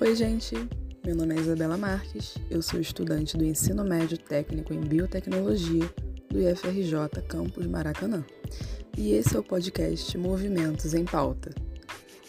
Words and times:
Oi, 0.00 0.16
gente. 0.16 0.54
Meu 1.04 1.14
nome 1.14 1.36
é 1.36 1.38
Isabela 1.38 1.76
Marques. 1.76 2.34
Eu 2.50 2.62
sou 2.62 2.80
estudante 2.80 3.36
do 3.36 3.44
Ensino 3.44 3.84
Médio 3.84 4.16
Técnico 4.16 4.72
em 4.72 4.80
Biotecnologia 4.80 5.84
do 6.30 6.40
IFRJ 6.40 7.20
Campus 7.28 7.66
Maracanã. 7.66 8.24
E 8.96 9.12
esse 9.12 9.36
é 9.36 9.38
o 9.38 9.42
podcast 9.42 10.16
Movimentos 10.16 10.94
em 10.94 11.04
Pauta. 11.04 11.50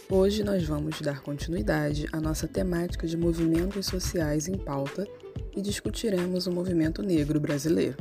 Hoje 0.10 0.44
nós 0.44 0.66
vamos 0.66 1.00
dar 1.00 1.22
continuidade 1.22 2.08
à 2.12 2.20
nossa 2.20 2.46
temática 2.46 3.08
de 3.08 3.16
movimentos 3.16 3.86
sociais 3.86 4.50
em 4.50 4.58
pauta 4.58 5.08
e 5.56 5.62
discutiremos 5.62 6.48
o 6.48 6.52
movimento 6.52 7.02
negro 7.02 7.40
brasileiro. 7.40 7.96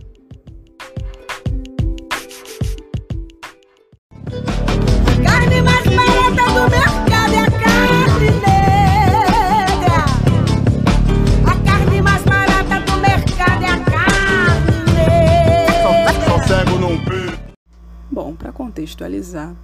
Bom, 18.13 18.35
para 18.35 18.51
contextualizar, 18.51 19.55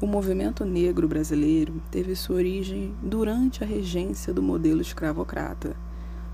o 0.00 0.06
movimento 0.06 0.64
negro 0.64 1.08
brasileiro 1.08 1.82
teve 1.90 2.14
sua 2.14 2.36
origem 2.36 2.94
durante 3.02 3.64
a 3.64 3.66
regência 3.66 4.32
do 4.32 4.40
modelo 4.40 4.80
escravocrata. 4.80 5.74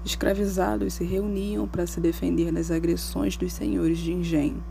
Escravizados 0.05 0.93
se 0.93 1.03
reuniam 1.03 1.67
para 1.67 1.87
se 1.87 1.99
defender 1.99 2.53
das 2.53 2.71
agressões 2.71 3.39
dos 3.39 3.55
senhores 3.55 3.97
de 3.97 4.13
engenho. 4.13 4.63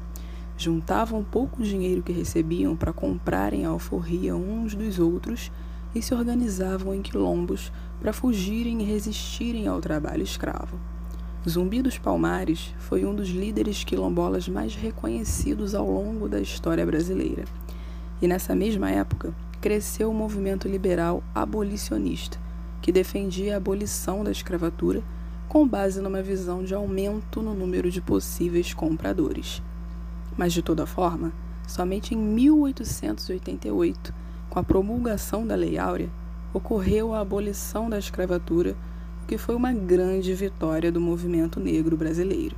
Juntavam 0.55 1.23
pouco 1.23 1.63
dinheiro 1.63 2.03
que 2.03 2.13
recebiam 2.13 2.75
para 2.75 2.93
comprarem 2.93 3.65
a 3.65 3.69
alforria 3.69 4.35
uns 4.35 4.75
dos 4.75 4.99
outros 4.99 5.51
e 5.95 6.03
se 6.03 6.13
organizavam 6.13 6.93
em 6.93 7.01
quilombos 7.01 7.71
para 7.99 8.13
fugirem 8.13 8.83
e 8.83 8.85
resistirem 8.85 9.67
ao 9.67 9.81
trabalho 9.81 10.21
escravo. 10.21 10.79
Zumbi 11.47 11.81
dos 11.81 11.99
Palmares 11.99 12.73
foi 12.79 13.05
um 13.05 13.13
dos 13.13 13.29
líderes 13.29 13.83
quilombolas 13.83 14.49
mais 14.49 14.73
reconhecidos 14.73 15.75
ao 15.75 15.89
longo 15.89 16.27
da 16.27 16.41
história 16.41 16.83
brasileira. 16.83 17.45
E 18.19 18.27
nessa 18.27 18.55
mesma 18.55 18.89
época, 18.89 19.31
cresceu 19.61 20.09
o 20.09 20.13
movimento 20.13 20.67
liberal 20.67 21.23
abolicionista, 21.35 22.39
que 22.81 22.91
defendia 22.91 23.53
a 23.53 23.57
abolição 23.57 24.23
da 24.23 24.31
escravatura 24.31 25.03
com 25.47 25.67
base 25.67 26.01
numa 26.01 26.23
visão 26.23 26.63
de 26.63 26.73
aumento 26.73 27.43
no 27.43 27.53
número 27.53 27.91
de 27.91 28.01
possíveis 28.01 28.73
compradores. 28.73 29.61
Mas, 30.35 30.51
de 30.51 30.63
toda 30.63 30.87
forma, 30.87 31.31
somente 31.67 32.15
em 32.15 32.17
1888, 32.17 34.13
com 34.49 34.57
a 34.57 34.63
promulgação 34.63 35.45
da 35.45 35.53
Lei 35.55 35.77
Áurea, 35.77 36.09
ocorreu 36.51 37.13
a 37.13 37.19
abolição 37.19 37.87
da 37.89 37.99
escravatura, 37.99 38.75
que 39.27 39.37
foi 39.37 39.55
uma 39.55 39.73
grande 39.73 40.33
vitória 40.33 40.91
do 40.91 41.01
movimento 41.01 41.59
negro 41.59 41.97
brasileiro. 41.97 42.55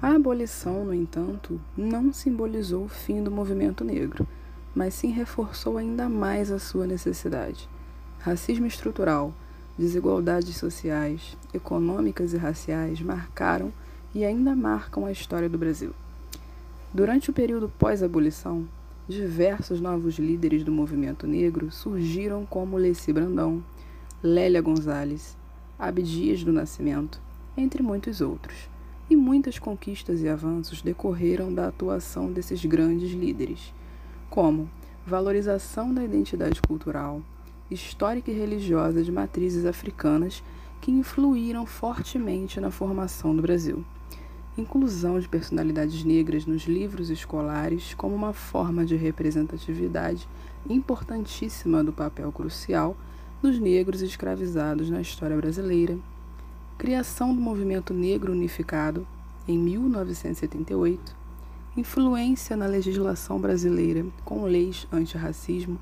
A 0.00 0.14
abolição, 0.14 0.84
no 0.84 0.94
entanto, 0.94 1.60
não 1.76 2.12
simbolizou 2.12 2.84
o 2.84 2.88
fim 2.88 3.22
do 3.22 3.30
movimento 3.30 3.82
negro, 3.84 4.28
mas 4.74 4.94
sim 4.94 5.10
reforçou 5.10 5.78
ainda 5.78 6.08
mais 6.08 6.52
a 6.52 6.58
sua 6.58 6.86
necessidade. 6.86 7.68
Racismo 8.18 8.66
estrutural, 8.66 9.32
desigualdades 9.78 10.56
sociais, 10.56 11.36
econômicas 11.54 12.32
e 12.32 12.36
raciais 12.36 13.00
marcaram 13.00 13.72
e 14.14 14.24
ainda 14.24 14.54
marcam 14.54 15.06
a 15.06 15.12
história 15.12 15.48
do 15.48 15.58
Brasil. 15.58 15.92
Durante 16.92 17.30
o 17.30 17.32
período 17.32 17.72
pós-abolição, 17.78 18.68
diversos 19.08 19.80
novos 19.80 20.18
líderes 20.18 20.62
do 20.62 20.70
movimento 20.70 21.26
negro 21.26 21.70
surgiram 21.70 22.44
como 22.44 22.76
Leci 22.76 23.12
Brandão, 23.12 23.64
Lélia 24.20 24.60
Gonzalez, 24.60 25.38
Abdias 25.78 26.42
do 26.42 26.52
Nascimento, 26.52 27.20
entre 27.56 27.84
muitos 27.84 28.20
outros. 28.20 28.68
E 29.08 29.14
muitas 29.14 29.60
conquistas 29.60 30.22
e 30.22 30.28
avanços 30.28 30.82
decorreram 30.82 31.54
da 31.54 31.68
atuação 31.68 32.32
desses 32.32 32.64
grandes 32.64 33.12
líderes, 33.12 33.72
como 34.28 34.68
valorização 35.06 35.94
da 35.94 36.02
identidade 36.02 36.60
cultural, 36.60 37.22
histórica 37.70 38.28
e 38.32 38.34
religiosa 38.34 39.04
de 39.04 39.12
matrizes 39.12 39.64
africanas 39.64 40.42
que 40.80 40.90
influíram 40.90 41.64
fortemente 41.64 42.60
na 42.60 42.72
formação 42.72 43.36
do 43.36 43.42
Brasil. 43.42 43.84
Inclusão 44.58 45.20
de 45.20 45.28
personalidades 45.28 46.02
negras 46.02 46.44
nos 46.44 46.64
livros 46.64 47.08
escolares 47.08 47.94
como 47.94 48.16
uma 48.16 48.32
forma 48.32 48.84
de 48.84 48.96
representatividade 48.96 50.28
importantíssima 50.68 51.84
do 51.84 51.92
papel 51.92 52.32
crucial 52.32 52.96
dos 53.40 53.58
negros 53.60 54.02
escravizados 54.02 54.90
na 54.90 55.00
história 55.00 55.36
brasileira. 55.36 55.96
Criação 56.76 57.32
do 57.34 57.40
movimento 57.40 57.94
negro 57.94 58.32
unificado 58.32 59.06
em 59.46 59.56
1978. 59.56 61.16
Influência 61.76 62.56
na 62.56 62.66
legislação 62.66 63.40
brasileira 63.40 64.04
com 64.24 64.44
leis 64.44 64.88
antirracismo 64.92 65.78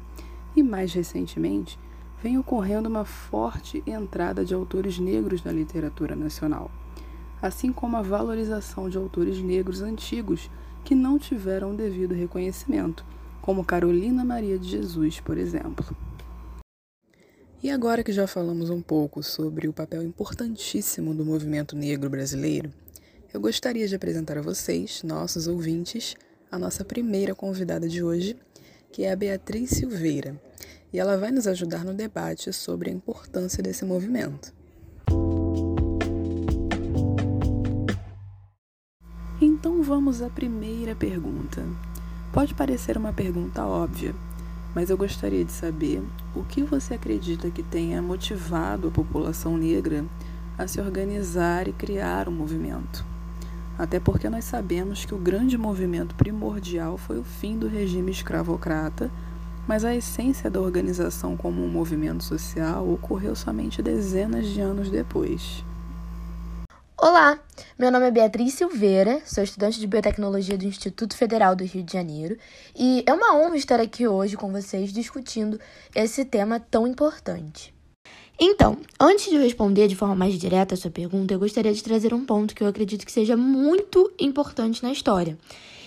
e, 0.54 0.62
mais 0.62 0.92
recentemente, 0.92 1.78
vem 2.22 2.38
ocorrendo 2.38 2.88
uma 2.88 3.06
forte 3.06 3.82
entrada 3.86 4.44
de 4.44 4.52
autores 4.52 4.98
negros 4.98 5.42
na 5.42 5.52
literatura 5.52 6.14
nacional, 6.14 6.70
assim 7.40 7.72
como 7.72 7.96
a 7.96 8.02
valorização 8.02 8.90
de 8.90 8.98
autores 8.98 9.38
negros 9.38 9.80
antigos 9.80 10.50
que 10.84 10.94
não 10.94 11.18
tiveram 11.18 11.70
o 11.70 11.76
devido 11.76 12.14
reconhecimento, 12.14 13.04
como 13.40 13.64
Carolina 13.64 14.24
Maria 14.24 14.58
de 14.58 14.68
Jesus, 14.68 15.20
por 15.20 15.38
exemplo. 15.38 15.96
E 17.62 17.70
agora 17.70 18.04
que 18.04 18.12
já 18.12 18.26
falamos 18.26 18.68
um 18.68 18.82
pouco 18.82 19.22
sobre 19.22 19.66
o 19.66 19.72
papel 19.72 20.02
importantíssimo 20.02 21.14
do 21.14 21.24
movimento 21.24 21.74
negro 21.74 22.10
brasileiro, 22.10 22.70
eu 23.32 23.40
gostaria 23.40 23.88
de 23.88 23.94
apresentar 23.94 24.36
a 24.38 24.42
vocês, 24.42 25.02
nossos 25.02 25.46
ouvintes, 25.46 26.14
a 26.50 26.58
nossa 26.58 26.84
primeira 26.84 27.34
convidada 27.34 27.88
de 27.88 28.02
hoje, 28.02 28.36
que 28.92 29.04
é 29.04 29.12
a 29.12 29.16
Beatriz 29.16 29.70
Silveira, 29.70 30.40
e 30.92 30.98
ela 30.98 31.16
vai 31.16 31.30
nos 31.30 31.46
ajudar 31.46 31.84
no 31.84 31.94
debate 31.94 32.52
sobre 32.52 32.90
a 32.90 32.92
importância 32.92 33.62
desse 33.62 33.84
movimento. 33.84 34.54
Então 39.40 39.82
vamos 39.82 40.22
à 40.22 40.28
primeira 40.28 40.94
pergunta. 40.94 41.62
Pode 42.32 42.54
parecer 42.54 42.96
uma 42.96 43.12
pergunta 43.12 43.64
óbvia, 43.66 44.14
mas 44.76 44.91
eu 44.91 44.97
gostaria 44.98 45.42
de 45.42 45.53
saber 45.53 46.03
o 46.34 46.44
que 46.44 46.62
você 46.62 46.92
acredita 46.92 47.50
que 47.50 47.62
tenha 47.62 48.03
motivado 48.03 48.88
a 48.88 48.91
população 48.91 49.56
negra 49.56 50.04
a 50.59 50.66
se 50.66 50.78
organizar 50.78 51.66
e 51.66 51.72
criar 51.72 52.28
um 52.28 52.32
movimento. 52.32 53.03
Até 53.78 53.98
porque 53.98 54.28
nós 54.28 54.44
sabemos 54.44 55.06
que 55.06 55.15
o 55.15 55.19
grande 55.19 55.56
movimento 55.56 56.15
primordial 56.15 56.98
foi 56.98 57.19
o 57.19 57.25
fim 57.25 57.59
do 57.59 57.66
regime 57.66 58.10
escravocrata, 58.10 59.10
mas 59.66 59.82
a 59.82 59.97
essência 59.97 60.50
da 60.50 60.60
organização 60.60 61.38
como 61.38 61.65
um 61.65 61.69
movimento 61.70 62.22
social 62.22 62.86
ocorreu 62.86 63.34
somente 63.34 63.81
dezenas 63.81 64.47
de 64.47 64.60
anos 64.60 64.91
depois. 64.91 65.65
Olá, 67.08 67.38
meu 67.78 67.92
nome 67.92 68.08
é 68.08 68.10
Beatriz 68.10 68.54
Silveira, 68.54 69.22
sou 69.24 69.44
estudante 69.44 69.78
de 69.78 69.86
Biotecnologia 69.86 70.58
do 70.58 70.64
Instituto 70.64 71.16
Federal 71.16 71.54
do 71.54 71.62
Rio 71.62 71.84
de 71.84 71.92
Janeiro 71.92 72.36
e 72.76 73.04
é 73.06 73.14
uma 73.14 73.32
honra 73.36 73.56
estar 73.56 73.78
aqui 73.78 74.08
hoje 74.08 74.36
com 74.36 74.50
vocês 74.50 74.92
discutindo 74.92 75.60
esse 75.94 76.24
tema 76.24 76.58
tão 76.58 76.84
importante. 76.84 77.72
Então, 78.36 78.78
antes 78.98 79.30
de 79.30 79.38
responder 79.38 79.86
de 79.86 79.94
forma 79.94 80.16
mais 80.16 80.34
direta 80.34 80.74
a 80.74 80.76
sua 80.76 80.90
pergunta, 80.90 81.32
eu 81.32 81.38
gostaria 81.38 81.72
de 81.72 81.80
trazer 81.80 82.12
um 82.12 82.26
ponto 82.26 82.56
que 82.56 82.64
eu 82.64 82.66
acredito 82.66 83.06
que 83.06 83.12
seja 83.12 83.36
muito 83.36 84.12
importante 84.18 84.82
na 84.82 84.90
história 84.90 85.38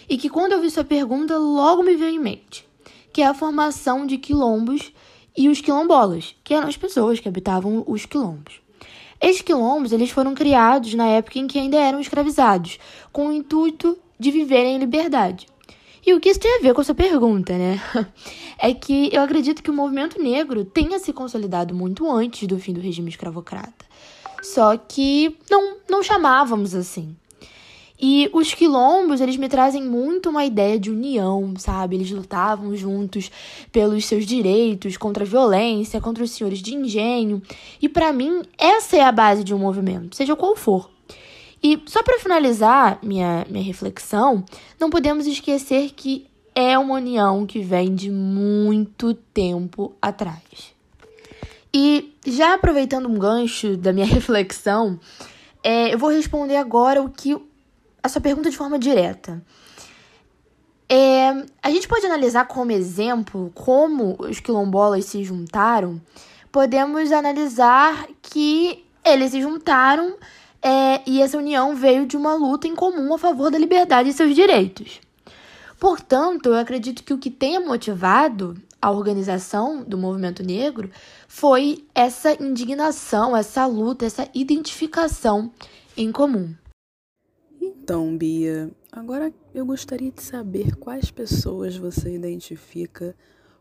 e 0.08 0.18
que 0.18 0.30
quando 0.30 0.54
eu 0.54 0.62
vi 0.62 0.72
sua 0.72 0.86
pergunta 0.86 1.38
logo 1.38 1.84
me 1.84 1.98
veio 1.98 2.16
em 2.16 2.20
mente, 2.20 2.66
que 3.12 3.22
é 3.22 3.28
a 3.28 3.34
formação 3.34 4.08
de 4.08 4.18
quilombos 4.18 4.94
e 5.36 5.50
os 5.50 5.60
quilombolas, 5.60 6.34
que 6.46 6.54
eram 6.54 6.70
as 6.70 6.78
pessoas 6.78 7.20
que 7.20 7.28
habitavam 7.28 7.84
os 7.86 8.06
quilombos. 8.06 8.62
Estes 9.22 9.42
quilombos 9.42 9.92
eles 9.92 10.10
foram 10.12 10.34
criados 10.34 10.94
na 10.94 11.08
época 11.08 11.40
em 11.40 11.48
que 11.48 11.60
ainda 11.60 11.78
eram 11.78 12.00
escravizados, 12.00 12.80
com 13.12 13.28
o 13.28 13.34
intuito 13.34 13.98
de 14.18 14.32
viverem 14.32 14.76
em 14.76 14.80
liberdade. 14.80 15.48
E 16.06 16.14
o 16.14 16.20
que 16.20 16.30
isso 16.30 16.40
tem 16.40 16.58
a 16.58 16.62
ver 16.62 16.74
com 16.74 16.82
essa 16.82 16.96
pergunta, 16.96 17.58
né? 17.58 17.82
É 18.62 18.74
que 18.74 19.10
eu 19.14 19.22
acredito 19.22 19.64
que 19.64 19.72
o 19.72 19.74
movimento 19.74 20.22
negro 20.22 20.66
tenha 20.66 21.00
se 21.00 21.14
consolidado 21.14 21.74
muito 21.74 22.12
antes 22.12 22.46
do 22.46 22.60
fim 22.60 22.74
do 22.74 22.82
regime 22.82 23.10
escravocrata. 23.10 23.86
Só 24.42 24.76
que 24.76 25.38
não, 25.50 25.78
não 25.90 26.04
chamávamos 26.04 26.76
assim. 26.76 27.16
E 28.02 28.30
os 28.32 28.54
quilombos, 28.54 29.20
eles 29.20 29.36
me 29.36 29.50
trazem 29.50 29.84
muito 29.84 30.30
uma 30.30 30.46
ideia 30.46 30.80
de 30.80 30.90
união, 30.90 31.54
sabe? 31.58 31.98
Eles 31.98 32.10
lutavam 32.10 32.74
juntos 32.74 33.30
pelos 33.74 34.06
seus 34.06 34.26
direitos, 34.26 34.96
contra 34.96 35.26
a 35.26 35.28
violência, 35.28 36.00
contra 36.00 36.24
os 36.24 36.32
senhores 36.32 36.60
de 36.60 36.74
engenho. 36.74 37.42
E 37.82 37.90
para 37.90 38.14
mim, 38.14 38.42
essa 38.58 38.96
é 38.96 39.02
a 39.02 39.12
base 39.12 39.44
de 39.44 39.54
um 39.54 39.58
movimento, 39.58 40.16
seja 40.16 40.34
qual 40.34 40.56
for. 40.56 40.90
E 41.62 41.82
só 41.88 42.02
para 42.02 42.20
finalizar 42.20 43.00
minha, 43.04 43.46
minha 43.50 43.64
reflexão, 43.64 44.46
não 44.80 44.90
podemos 44.90 45.28
esquecer 45.28 45.92
que 45.94 46.26
é 46.56 46.80
uma 46.80 46.96
união 46.96 47.46
que 47.46 47.60
vem 47.60 47.94
de 47.94 48.10
muito 48.10 49.14
tempo 49.14 49.94
atrás. 50.02 50.74
E 51.74 52.14
já 52.26 52.54
aproveitando 52.54 53.10
um 53.10 53.20
gancho 53.20 53.76
da 53.76 53.92
minha 53.92 54.06
reflexão, 54.08 54.98
é, 55.62 55.94
eu 55.94 55.98
vou 55.98 56.10
responder 56.10 56.56
agora 56.56 57.02
o 57.02 57.10
que 57.10 57.38
a 58.10 58.12
sua 58.12 58.22
pergunta 58.22 58.50
de 58.50 58.58
forma 58.58 58.78
direta. 58.78 59.42
É, 60.92 61.30
a 61.62 61.70
gente 61.70 61.88
pode 61.88 62.06
analisar 62.06 62.46
como 62.46 62.72
exemplo 62.72 63.52
como 63.54 64.16
os 64.20 64.40
quilombolas 64.40 65.06
se 65.06 65.24
juntaram. 65.24 66.02
Podemos 66.52 67.12
analisar 67.12 68.08
que 68.22 68.84
eles 69.06 69.32
se 69.32 69.42
juntaram 69.42 70.18
é, 70.62 71.02
e 71.06 71.22
essa 71.22 71.38
união 71.38 71.76
veio 71.76 72.08
de 72.08 72.18
uma 72.18 72.34
luta 72.34 72.68
em 72.68 72.76
comum 72.76 73.14
a 73.14 73.20
favor 73.20 73.52
da 73.52 73.58
liberdade 73.58 74.10
e 74.10 74.14
seus 74.14 74.34
direitos. 74.34 75.00
Portanto, 75.80 76.48
eu 76.48 76.56
acredito 76.56 77.04
que 77.04 77.14
o 77.14 77.20
que 77.20 77.30
tenha 77.30 77.62
motivado 77.62 78.60
a 78.82 78.92
organização 78.92 79.84
do 79.84 79.98
movimento 79.98 80.44
negro 80.44 80.90
foi 81.28 81.86
essa 81.94 82.34
indignação, 82.44 83.38
essa 83.38 83.66
luta, 83.66 84.06
essa 84.06 84.28
identificação 84.34 85.52
em 85.96 86.12
comum. 86.12 86.54
Então, 87.62 88.18
Bia, 88.18 88.72
agora 88.92 89.34
eu 89.54 89.66
gostaria 89.66 90.12
de 90.12 90.22
saber 90.24 90.76
quais 90.76 91.12
pessoas 91.12 91.76
você 91.76 92.16
identifica 92.16 93.16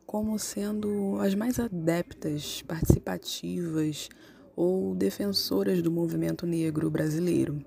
como 0.07 0.39
sendo 0.39 1.19
as 1.21 1.35
mais 1.35 1.59
adeptas, 1.59 2.63
participativas 2.63 4.09
ou 4.55 4.95
defensoras 4.95 5.83
do 5.83 5.91
movimento 5.91 6.47
negro 6.47 6.91
brasileiro. 6.91 7.65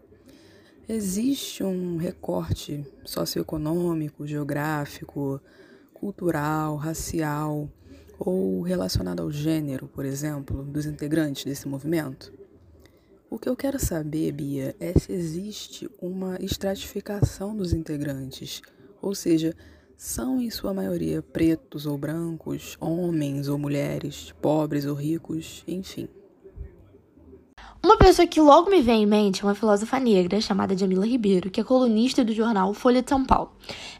Existe 0.87 1.63
um 1.63 1.97
recorte 1.97 2.85
socioeconômico, 3.05 4.25
geográfico, 4.25 5.41
cultural, 5.93 6.77
racial 6.77 7.69
ou 8.17 8.61
relacionado 8.61 9.21
ao 9.21 9.31
gênero, 9.31 9.87
por 9.87 10.05
exemplo, 10.05 10.63
dos 10.63 10.85
integrantes 10.85 11.43
desse 11.43 11.67
movimento? 11.67 12.33
O 13.31 13.39
que 13.39 13.47
eu 13.47 13.55
quero 13.55 13.79
saber, 13.79 14.33
Bia, 14.33 14.75
é 14.77 14.91
se 14.99 15.09
existe 15.13 15.89
uma 16.01 16.37
estratificação 16.41 17.55
dos 17.55 17.71
integrantes, 17.71 18.61
ou 19.01 19.15
seja, 19.15 19.55
são 19.95 20.41
em 20.41 20.49
sua 20.49 20.73
maioria 20.73 21.21
pretos 21.21 21.85
ou 21.85 21.97
brancos, 21.97 22.75
homens 22.77 23.47
ou 23.47 23.57
mulheres, 23.57 24.33
pobres 24.41 24.85
ou 24.85 24.93
ricos, 24.95 25.63
enfim. 25.65 26.09
Uma 27.81 27.95
pessoa 27.95 28.27
que 28.27 28.41
logo 28.41 28.69
me 28.69 28.81
vem 28.81 29.03
em 29.03 29.07
mente 29.07 29.43
é 29.43 29.45
uma 29.45 29.55
filósofa 29.55 29.97
negra 29.97 30.41
chamada 30.41 30.77
Jamila 30.77 31.07
Ribeiro, 31.07 31.49
que 31.49 31.61
é 31.61 31.63
colunista 31.63 32.25
do 32.25 32.33
jornal 32.33 32.73
Folha 32.73 33.01
de 33.01 33.07
São 33.07 33.25
Paulo. 33.25 33.53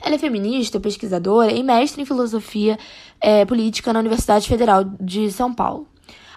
Ela 0.04 0.16
é 0.16 0.20
feminista, 0.20 0.78
pesquisadora 0.78 1.54
e 1.54 1.64
mestre 1.64 2.02
em 2.02 2.06
filosofia 2.06 2.78
é, 3.22 3.46
política 3.46 3.94
na 3.94 4.00
Universidade 4.02 4.46
Federal 4.46 4.84
de 5.00 5.32
São 5.32 5.54
Paulo. 5.54 5.88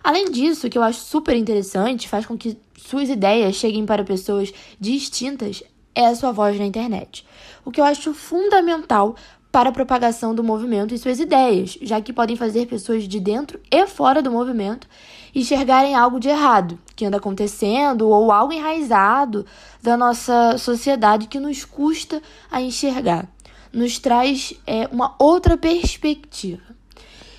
Além 0.04 0.30
disso, 0.30 0.66
o 0.66 0.70
que 0.70 0.76
eu 0.76 0.82
acho 0.82 1.00
super 1.00 1.34
interessante, 1.34 2.06
faz 2.06 2.26
com 2.26 2.36
que 2.36 2.58
suas 2.86 3.08
ideias 3.08 3.56
cheguem 3.56 3.86
para 3.86 4.04
pessoas 4.04 4.52
distintas, 4.78 5.62
é 5.94 6.06
a 6.06 6.14
sua 6.14 6.32
voz 6.32 6.58
na 6.58 6.66
internet. 6.66 7.26
O 7.64 7.70
que 7.70 7.80
eu 7.80 7.84
acho 7.84 8.12
fundamental 8.12 9.16
para 9.50 9.70
a 9.70 9.72
propagação 9.72 10.34
do 10.34 10.44
movimento 10.44 10.92
e 10.92 10.98
suas 10.98 11.18
ideias, 11.18 11.78
já 11.80 12.00
que 12.00 12.12
podem 12.12 12.36
fazer 12.36 12.66
pessoas 12.66 13.08
de 13.08 13.20
dentro 13.20 13.58
e 13.70 13.86
fora 13.86 14.20
do 14.20 14.30
movimento 14.30 14.86
enxergarem 15.34 15.94
algo 15.94 16.20
de 16.20 16.28
errado 16.28 16.78
que 16.94 17.06
anda 17.06 17.16
acontecendo 17.16 18.08
ou 18.08 18.30
algo 18.30 18.52
enraizado 18.52 19.46
da 19.82 19.96
nossa 19.96 20.58
sociedade 20.58 21.28
que 21.28 21.40
nos 21.40 21.64
custa 21.64 22.20
a 22.50 22.60
enxergar, 22.60 23.28
nos 23.72 23.98
traz 23.98 24.54
é, 24.66 24.88
uma 24.92 25.14
outra 25.18 25.56
perspectiva. 25.56 26.74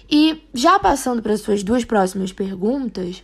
E 0.09 0.41
já 0.53 0.79
passando 0.79 1.21
para 1.21 1.33
as 1.33 1.41
suas 1.41 1.63
duas 1.63 1.83
próximas 1.83 2.31
perguntas, 2.31 3.23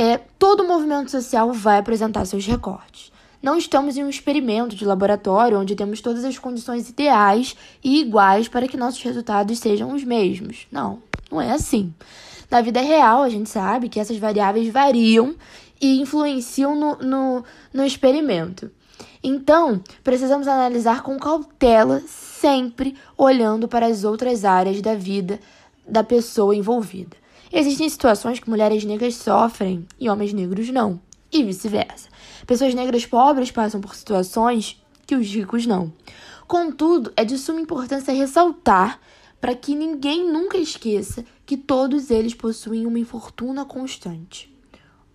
é, 0.00 0.16
todo 0.38 0.64
movimento 0.64 1.10
social 1.10 1.52
vai 1.52 1.76
apresentar 1.76 2.24
seus 2.24 2.46
recortes. 2.46 3.12
Não 3.42 3.58
estamos 3.58 3.98
em 3.98 4.02
um 4.02 4.08
experimento 4.08 4.74
de 4.74 4.86
laboratório 4.86 5.60
onde 5.60 5.76
temos 5.76 6.00
todas 6.00 6.24
as 6.24 6.38
condições 6.38 6.88
ideais 6.88 7.54
e 7.84 8.00
iguais 8.00 8.48
para 8.48 8.66
que 8.66 8.78
nossos 8.78 9.02
resultados 9.02 9.58
sejam 9.58 9.92
os 9.92 10.02
mesmos. 10.02 10.66
Não, 10.72 11.02
não 11.30 11.38
é 11.38 11.52
assim. 11.52 11.92
Na 12.50 12.62
vida 12.62 12.80
real, 12.80 13.22
a 13.22 13.28
gente 13.28 13.50
sabe 13.50 13.90
que 13.90 14.00
essas 14.00 14.16
variáveis 14.16 14.72
variam 14.72 15.34
e 15.78 16.00
influenciam 16.00 16.74
no, 16.74 16.96
no, 16.96 17.44
no 17.70 17.84
experimento. 17.84 18.70
Então, 19.22 19.82
precisamos 20.02 20.48
analisar 20.48 21.02
com 21.02 21.18
cautela, 21.18 22.00
sempre 22.06 22.96
olhando 23.18 23.68
para 23.68 23.84
as 23.84 24.02
outras 24.02 24.46
áreas 24.46 24.80
da 24.80 24.94
vida 24.94 25.38
da 25.86 26.02
pessoa 26.02 26.56
envolvida. 26.56 27.20
Existem 27.52 27.88
situações 27.88 28.38
que 28.38 28.48
mulheres 28.48 28.84
negras 28.84 29.16
sofrem 29.16 29.84
e 29.98 30.08
homens 30.08 30.32
negros 30.32 30.68
não, 30.70 31.00
e 31.32 31.42
vice-versa. 31.42 32.08
Pessoas 32.46 32.74
negras 32.74 33.04
pobres 33.04 33.50
passam 33.50 33.80
por 33.80 33.94
situações 33.96 34.80
que 35.04 35.16
os 35.16 35.26
ricos 35.26 35.66
não. 35.66 35.92
Contudo, 36.46 37.12
é 37.16 37.24
de 37.24 37.36
suma 37.36 37.60
importância 37.60 38.14
ressaltar 38.14 39.00
para 39.40 39.54
que 39.54 39.74
ninguém 39.74 40.30
nunca 40.30 40.58
esqueça 40.58 41.24
que 41.44 41.56
todos 41.56 42.10
eles 42.10 42.34
possuem 42.34 42.86
uma 42.86 42.98
infortuna 42.98 43.64
constante: 43.64 44.56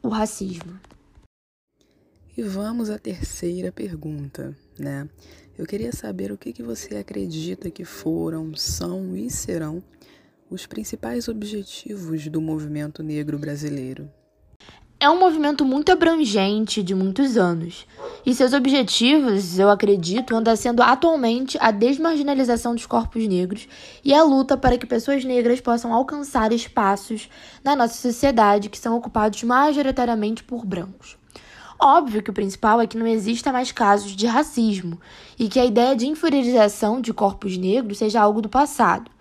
o 0.01 0.09
racismo. 0.09 0.77
E 2.37 2.41
vamos 2.41 2.89
à 2.89 2.99
terceira 2.99 3.71
pergunta, 3.71 4.57
né? 4.77 5.07
Eu 5.57 5.65
queria 5.65 5.93
saber 5.93 6.33
o 6.33 6.37
que, 6.37 6.51
que 6.51 6.61
você 6.61 6.97
acredita 6.97 7.71
que 7.71 7.85
foram, 7.85 8.53
são 8.55 9.15
e 9.15 9.29
serão 9.29 9.81
os 10.49 10.65
principais 10.65 11.27
objetivos 11.27 12.27
do 12.27 12.39
movimento 12.39 13.01
negro 13.01 13.37
brasileiro 13.37 14.09
é 14.97 15.09
um 15.09 15.19
movimento 15.19 15.65
muito 15.65 15.91
abrangente 15.91 16.81
de 16.81 16.95
muitos 16.95 17.35
anos. 17.35 17.85
E 18.25 18.33
seus 18.33 18.53
objetivos, 18.53 19.59
eu 19.59 19.69
acredito, 19.69 20.35
andam 20.35 20.55
sendo 20.55 20.81
atualmente 20.81 21.57
a 21.59 21.69
desmarginalização 21.69 22.73
dos 22.73 22.85
corpos 22.85 23.27
negros 23.27 23.67
e 24.03 24.13
a 24.13 24.23
luta 24.23 24.55
para 24.55 24.77
que 24.77 24.85
pessoas 24.85 25.25
negras 25.25 25.59
possam 25.59 25.93
alcançar 25.93 26.53
espaços 26.53 27.29
na 27.63 27.75
nossa 27.75 27.95
sociedade 27.95 28.69
que 28.69 28.79
são 28.79 28.95
ocupados 28.95 29.43
majoritariamente 29.43 30.43
por 30.43 30.65
brancos. 30.65 31.17
Óbvio 31.77 32.23
que 32.23 32.29
o 32.29 32.33
principal 32.33 32.79
é 32.79 32.87
que 32.87 32.97
não 32.97 33.05
exista 33.05 33.51
mais 33.51 33.71
casos 33.71 34.15
de 34.15 34.25
racismo 34.25 34.99
e 35.37 35.49
que 35.49 35.59
a 35.59 35.65
ideia 35.65 35.93
de 35.93 36.07
inferiorização 36.07 37.01
de 37.01 37.13
corpos 37.13 37.57
negros 37.57 37.97
seja 37.97 38.21
algo 38.21 38.41
do 38.41 38.47
passado. 38.47 39.11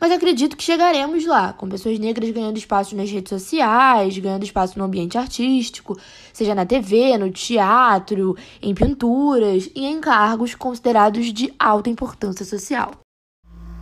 Mas 0.00 0.12
acredito 0.12 0.56
que 0.56 0.64
chegaremos 0.64 1.26
lá, 1.26 1.52
com 1.52 1.68
pessoas 1.68 1.98
negras 1.98 2.30
ganhando 2.30 2.56
espaço 2.56 2.96
nas 2.96 3.10
redes 3.10 3.28
sociais, 3.28 4.16
ganhando 4.16 4.44
espaço 4.44 4.78
no 4.78 4.84
ambiente 4.86 5.18
artístico, 5.18 5.94
seja 6.32 6.54
na 6.54 6.64
TV, 6.64 7.18
no 7.18 7.30
teatro, 7.30 8.34
em 8.62 8.74
pinturas 8.74 9.68
e 9.74 9.84
em 9.84 10.00
cargos 10.00 10.54
considerados 10.54 11.26
de 11.26 11.52
alta 11.58 11.90
importância 11.90 12.46
social. 12.46 12.92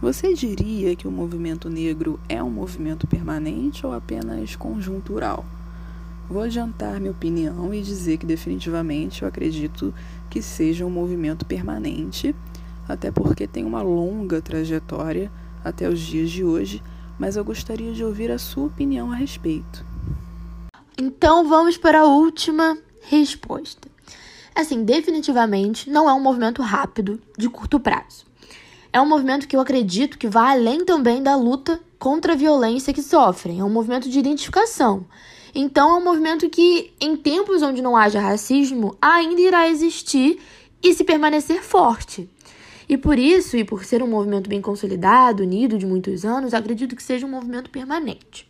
Você 0.03 0.35
diria 0.35 0.97
que 0.97 1.07
o 1.07 1.11
movimento 1.11 1.71
negro 1.71 2.19
é 2.29 2.43
um 2.43 2.51
movimento 2.51 3.07
permanente 3.07 3.87
ou 3.87 3.93
apenas 3.93 4.57
conjuntural? 4.57 5.45
Vou 6.29 6.43
adiantar 6.43 6.99
minha 6.99 7.13
opinião 7.13 7.73
e 7.73 7.81
dizer 7.81 8.19
que 8.19 8.27
definitivamente 8.27 9.23
eu 9.23 9.29
acredito 9.29 9.95
que 10.29 10.43
seja 10.43 10.85
um 10.85 10.91
movimento 10.91 11.47
permanente, 11.47 12.35
até 12.89 13.13
porque 13.13 13.47
tem 13.47 13.65
uma 13.65 13.83
longa 13.83 14.43
trajetória 14.43 15.31
até 15.65 15.89
os 15.89 16.01
dias 16.01 16.31
de 16.31 16.45
hoje, 16.45 16.83
mas 17.19 17.37
eu 17.37 17.45
gostaria 17.45 17.93
de 17.93 18.05
ouvir 18.05 18.31
a 18.31 18.39
sua 18.39 18.67
opinião 18.67 19.11
a 19.13 19.15
respeito. 19.15 19.85
Então 20.97 21.49
vamos 21.49 21.77
para 21.77 22.01
a 22.01 22.07
última 22.07 22.77
resposta. 23.03 23.89
Assim, 24.55 24.83
definitivamente 24.83 25.89
não 25.89 26.09
é 26.09 26.13
um 26.13 26.21
movimento 26.21 26.63
rápido, 26.63 27.21
de 27.37 27.49
curto 27.49 27.79
prazo. 27.79 28.27
É 28.93 29.01
um 29.01 29.07
movimento 29.07 29.47
que 29.47 29.55
eu 29.55 29.61
acredito 29.61 30.19
que 30.19 30.27
vai 30.27 30.57
além 30.57 30.85
também 30.85 31.23
da 31.23 31.37
luta 31.37 31.81
contra 31.99 32.33
a 32.33 32.37
violência 32.37 32.93
que 32.93 33.03
sofrem. 33.03 33.61
É 33.61 33.65
um 33.65 33.71
movimento 33.71 34.09
de 34.09 34.19
identificação. 34.19 35.07
Então, 35.55 35.91
é 35.91 35.95
um 35.95 36.05
movimento 36.05 36.49
que, 36.49 36.93
em 37.01 37.17
tempos 37.17 37.63
onde 37.63 37.83
não 37.83 37.97
haja 37.97 38.21
racismo, 38.21 38.97
ainda 39.01 39.41
irá 39.41 39.69
existir 39.69 40.41
e 40.83 40.95
se 40.95 41.05
permanecer 41.05 41.63
forte. 41.63 42.29
E 42.89 42.97
por 42.97 43.19
isso, 43.19 43.57
e 43.57 43.65
por 43.65 43.85
ser 43.85 44.03
um 44.03 44.09
movimento 44.09 44.49
bem 44.49 44.63
consolidado, 44.63 45.43
unido 45.43 45.77
de 45.77 45.85
muitos 45.85 46.25
anos, 46.25 46.55
acredito 46.55 46.97
que 46.97 47.03
seja 47.03 47.27
um 47.27 47.31
movimento 47.31 47.71
permanente. 47.71 48.49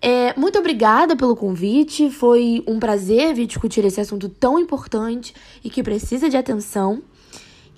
É, 0.00 0.38
muito 0.38 0.58
obrigada 0.58 1.16
pelo 1.16 1.36
convite, 1.36 2.10
foi 2.10 2.62
um 2.66 2.78
prazer 2.78 3.34
vir 3.34 3.46
discutir 3.46 3.84
esse 3.84 4.00
assunto 4.00 4.28
tão 4.28 4.58
importante 4.58 5.34
e 5.62 5.70
que 5.70 5.82
precisa 5.82 6.28
de 6.28 6.36
atenção. 6.36 7.02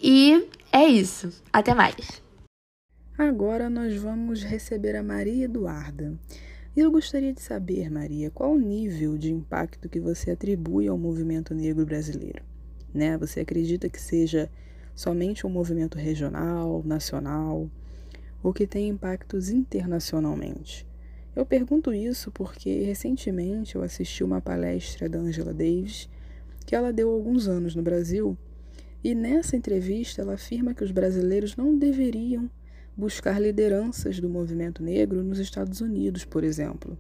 E 0.03 0.49
é 0.73 0.87
isso. 0.87 1.31
Até 1.53 1.75
mais. 1.75 2.23
Agora 3.17 3.69
nós 3.69 3.97
vamos 3.97 4.43
receber 4.43 4.97
a 4.97 5.03
Maria 5.03 5.45
Eduarda. 5.45 6.19
E 6.75 6.81
eu 6.81 6.91
gostaria 6.91 7.33
de 7.33 7.43
saber, 7.43 7.91
Maria, 7.91 8.31
qual 8.31 8.53
o 8.53 8.59
nível 8.59 9.19
de 9.19 9.33
impacto 9.33 9.89
que 9.89 9.99
você 9.99 10.31
atribui 10.31 10.89
ao 10.89 10.97
movimento 10.97 11.55
negro 11.55 11.85
brasileiro? 11.85 12.43
Né? 12.95 13.19
Você 13.19 13.41
acredita 13.41 13.89
que 13.89 14.01
seja 14.01 14.51
somente 14.95 15.47
um 15.47 15.51
movimento 15.51 15.99
regional, 15.99 16.83
nacional, 16.85 17.71
ou 18.43 18.53
que 18.53 18.67
tem 18.67 18.89
impactos 18.89 19.51
internacionalmente? 19.51 20.87
Eu 21.35 21.47
pergunto 21.47 21.93
isso 21.93 22.31
porque 22.31 22.83
recentemente 22.83 23.77
eu 23.77 23.83
assisti 23.83 24.25
uma 24.25 24.41
palestra 24.41 25.09
da 25.09 25.19
Angela 25.19 25.55
Davis 25.55 26.09
que 26.67 26.75
ela 26.75 26.93
deu 26.93 27.11
alguns 27.11 27.49
anos 27.49 27.75
no 27.75 27.83
Brasil 27.83 28.37
e 29.03 29.15
nessa 29.15 29.57
entrevista 29.57 30.23
ela 30.23 30.35
afirma 30.35 30.75
que 30.75 30.85
os 30.85 30.91
brasileiros 30.91 31.57
não 31.57 31.77
deveriam 31.77 32.51
buscar 32.97 33.41
lideranças 33.41 34.21
do 34.21 34.29
movimento 34.29 34.83
negro 34.83 35.23
nos 35.23 35.39
Estados 35.39 35.81
Unidos, 35.81 36.25
por 36.25 36.45
exemplo, 36.45 36.99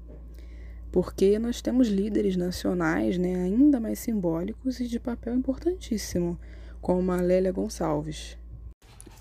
porque 0.90 1.38
nós 1.38 1.60
temos 1.60 1.88
líderes 1.88 2.36
nacionais 2.36 3.18
né, 3.18 3.34
ainda 3.34 3.78
mais 3.78 3.98
simbólicos 3.98 4.80
e 4.80 4.86
de 4.86 4.98
papel 4.98 5.34
importantíssimo, 5.34 6.38
como 6.80 7.12
a 7.12 7.16
Lélia 7.16 7.52
Gonçalves. 7.52 8.38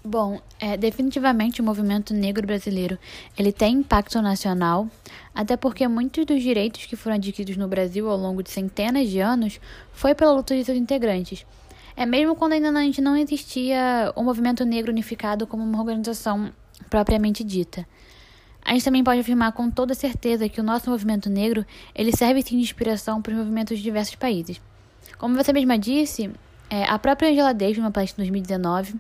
Bom, 0.04 0.39
é, 0.60 0.78
definitivamente 0.78 1.60
o 1.60 1.63
movimento 1.63 2.13
negro 2.13 2.48
brasileiro 2.48 2.98
ele 3.38 3.51
tem 3.51 3.75
impacto 3.75 4.22
nacional, 4.22 4.88
até 5.36 5.58
porque 5.58 5.86
muitos 5.89 6.25
dos 6.25 6.42
direitos 6.42 6.86
que 6.86 6.96
foram 6.96 7.18
adquiridos 7.18 7.58
no 7.58 7.68
Brasil 7.68 8.10
ao 8.10 8.18
longo 8.18 8.42
de 8.42 8.50
centenas 8.50 9.10
de 9.10 9.20
anos 9.20 9.60
foi 9.92 10.16
pela 10.16 10.32
luta 10.32 10.56
de 10.56 10.63
seus 10.63 10.78
integrantes. 10.78 11.46
É 11.98 12.06
mesmo 12.06 12.34
quando 12.34 12.54
ainda 12.54 12.70
a 12.70 12.82
gente 12.82 13.01
não 13.01 13.18
existia 13.18 14.13
o 14.16 14.24
movimento 14.24 14.63
negro 14.63 14.89
unificado 14.89 15.46
como 15.46 15.63
uma 15.63 15.78
organização 15.78 16.50
propriamente 16.89 17.44
dita. 17.44 17.86
A 18.63 18.72
gente 18.72 18.86
também 18.86 19.04
pode 19.04 19.20
afirmar 19.20 19.51
com 19.51 19.70
toda 19.70 19.94
certeza 19.94 20.48
que 20.48 20.62
o 20.62 20.63
nosso 20.63 20.89
movimento 20.89 21.30
negro 21.30 21.66
ele 21.94 22.16
serve 22.16 22.42
sim 22.42 22.56
de 22.56 22.63
inspiração 22.63 23.22
para 23.22 23.34
os 23.34 23.38
movimentos 23.39 23.78
de 23.78 23.84
diversos 23.84 24.16
países. 24.16 24.62
Como 25.18 25.36
você 25.36 25.51
mesma 25.51 25.78
disse, 25.78 26.32
é, 26.69 26.83
a 26.83 26.99
própria 26.99 27.31
Angela 27.31 27.53
Davis, 27.53 27.77
numa 27.77 27.91
palestra 27.91 28.21
em 28.21 28.27
2019, 28.27 28.95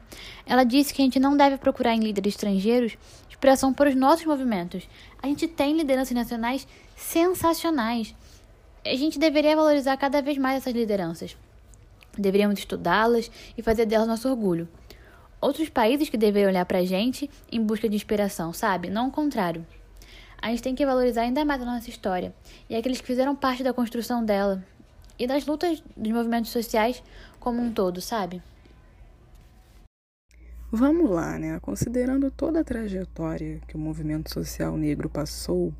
ela 0.45 0.63
disse 0.63 0.93
que 0.93 1.01
a 1.01 1.05
gente 1.05 1.19
não 1.19 1.37
deve 1.37 1.57
procurar 1.57 1.93
em 1.93 1.99
líderes 1.99 2.33
estrangeiros 2.33 2.97
inspiração 3.29 3.73
para 3.73 3.89
os 3.89 3.95
nossos 3.95 4.25
movimentos. 4.25 4.89
A 5.21 5.27
gente 5.27 5.47
tem 5.47 5.77
lideranças 5.77 6.13
nacionais 6.13 6.67
sensacionais. 6.95 8.15
A 8.83 8.95
gente 8.95 9.19
deveria 9.19 9.55
valorizar 9.55 9.95
cada 9.97 10.21
vez 10.21 10.37
mais 10.37 10.57
essas 10.57 10.73
lideranças. 10.73 11.37
Deveríamos 12.17 12.59
estudá-las 12.59 13.29
e 13.57 13.61
fazer 13.61 13.85
delas 13.85 14.07
nosso 14.07 14.27
orgulho. 14.27 14.67
Outros 15.39 15.69
países 15.69 16.09
que 16.09 16.17
deveriam 16.17 16.49
olhar 16.49 16.65
para 16.65 16.79
a 16.79 16.85
gente 16.85 17.29
em 17.51 17.63
busca 17.63 17.87
de 17.87 17.95
inspiração, 17.95 18.51
sabe? 18.51 18.89
Não 18.89 19.07
o 19.07 19.11
contrário. 19.11 19.65
A 20.41 20.49
gente 20.49 20.63
tem 20.63 20.75
que 20.75 20.85
valorizar 20.85 21.21
ainda 21.21 21.45
mais 21.45 21.61
a 21.61 21.65
nossa 21.65 21.89
história 21.89 22.33
e 22.69 22.75
aqueles 22.75 22.99
que 22.99 23.07
fizeram 23.07 23.35
parte 23.35 23.63
da 23.63 23.73
construção 23.73 24.23
dela 24.23 24.63
e 25.19 25.27
das 25.27 25.45
lutas 25.45 25.83
dos 25.95 26.11
movimentos 26.11 26.49
sociais 26.49 27.03
como 27.39 27.61
um 27.61 27.71
todo, 27.71 27.99
sabe? 27.99 28.41
Vamos 30.71 31.09
lá, 31.09 31.37
né? 31.37 31.59
Considerando 31.59 32.31
toda 32.31 32.61
a 32.61 32.63
trajetória 32.63 33.59
que 33.67 33.75
o 33.75 33.79
movimento 33.79 34.31
social 34.31 34.77
negro 34.77 35.09
passou 35.09 35.73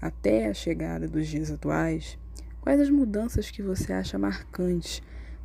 até 0.00 0.46
a 0.46 0.54
chegada 0.54 1.06
dos 1.06 1.26
dias 1.26 1.50
atuais, 1.50 2.16
quais 2.60 2.80
as 2.80 2.88
mudanças 2.88 3.50
que 3.50 3.60
você 3.60 3.92
acha 3.92 4.18
marcantes, 4.18 5.02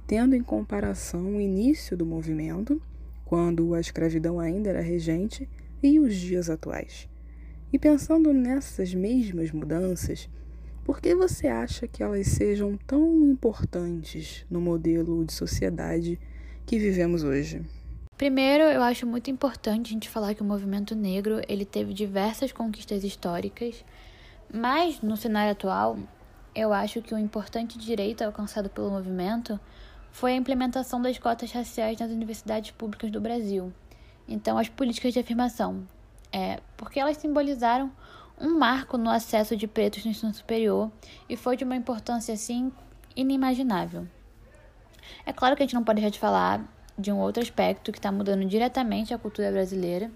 tendo 0.07 0.35
em 0.35 0.43
comparação 0.43 1.35
o 1.35 1.41
início 1.41 1.97
do 1.97 2.05
movimento, 2.05 2.79
quando 3.25 3.73
a 3.73 3.79
escravidão 3.79 4.39
ainda 4.39 4.69
era 4.69 4.81
regente, 4.81 5.49
e 5.81 5.99
os 5.99 6.15
dias 6.15 6.49
atuais? 6.49 7.09
E 7.73 7.79
pensando 7.79 8.31
nessas 8.31 8.93
mesmas 8.93 9.51
mudanças, 9.51 10.29
por 10.85 11.01
que 11.01 11.15
você 11.15 11.47
acha 11.47 11.87
que 11.87 12.03
elas 12.03 12.27
sejam 12.27 12.77
tão 12.85 13.25
importantes 13.25 14.45
no 14.51 14.61
modelo 14.61 15.25
de 15.25 15.33
sociedade 15.33 16.19
que 16.63 16.77
vivemos 16.77 17.23
hoje? 17.23 17.63
Primeiro, 18.15 18.63
eu 18.65 18.83
acho 18.83 19.07
muito 19.07 19.31
importante 19.31 19.89
a 19.89 19.93
gente 19.93 20.07
falar 20.07 20.35
que 20.35 20.43
o 20.43 20.45
movimento 20.45 20.95
negro 20.95 21.41
ele 21.49 21.65
teve 21.65 21.91
diversas 21.91 22.51
conquistas 22.51 23.03
históricas, 23.03 23.83
mas 24.53 25.01
no 25.01 25.17
cenário 25.17 25.53
atual, 25.53 25.97
eu 26.53 26.71
acho 26.71 27.01
que 27.01 27.15
o 27.15 27.17
importante 27.17 27.79
direito 27.79 28.21
alcançado 28.21 28.69
pelo 28.69 28.91
movimento 28.91 29.59
foi 30.11 30.33
a 30.33 30.37
implementação 30.37 31.01
das 31.01 31.17
cotas 31.17 31.51
raciais 31.51 31.99
nas 31.99 32.11
universidades 32.11 32.69
públicas 32.69 33.09
do 33.09 33.19
Brasil. 33.19 33.73
Então, 34.27 34.55
as 34.59 34.69
políticas 34.69 35.13
de 35.13 35.19
afirmação, 35.19 35.85
é, 36.31 36.59
porque 36.77 36.99
elas 36.99 37.17
simbolizaram 37.17 37.91
um 38.39 38.57
marco 38.57 38.97
no 38.97 39.09
acesso 39.09 39.55
de 39.55 39.67
pretos 39.67 40.03
no 40.03 40.11
ensino 40.11 40.33
superior 40.33 40.91
e 41.29 41.35
foi 41.35 41.55
de 41.55 41.63
uma 41.63 41.75
importância 41.75 42.33
assim 42.33 42.71
inimaginável. 43.15 44.07
É 45.25 45.31
claro 45.31 45.55
que 45.55 45.63
a 45.63 45.65
gente 45.65 45.75
não 45.75 45.83
pode 45.83 46.01
deixar 46.01 46.11
de 46.11 46.19
falar 46.19 46.75
de 46.97 47.11
um 47.11 47.19
outro 47.19 47.41
aspecto 47.41 47.91
que 47.91 47.99
está 47.99 48.11
mudando 48.11 48.45
diretamente 48.45 49.13
a 49.13 49.17
cultura 49.17 49.51
brasileira, 49.51 50.11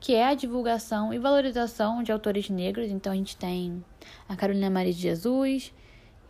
que 0.00 0.14
é 0.14 0.26
a 0.26 0.34
divulgação 0.34 1.12
e 1.12 1.18
valorização 1.18 2.02
de 2.02 2.10
autores 2.10 2.48
negros. 2.48 2.88
Então 2.88 3.12
a 3.12 3.16
gente 3.16 3.36
tem 3.36 3.84
a 4.28 4.36
Carolina 4.36 4.70
Maria 4.70 4.92
de 4.92 5.00
Jesus, 5.00 5.72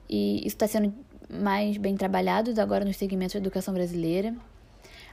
e 0.09 0.39
isso 0.39 0.49
está 0.49 0.67
sendo 0.67 0.93
mais 1.31 1.77
bem 1.79 1.97
trabalhado 1.97 2.59
agora 2.61 2.85
nos 2.85 2.97
segmentos 2.97 3.35
da 3.35 3.41
educação 3.41 3.73
brasileira. 3.73 4.35